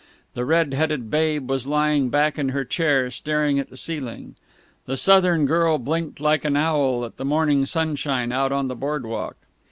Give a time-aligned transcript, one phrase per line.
[0.33, 4.33] The red headed Babe was lying back in her chair, staring at the ceiling.
[4.87, 9.37] The Southern girl blinked like an owl at the morning sunshine out on the boardwalk.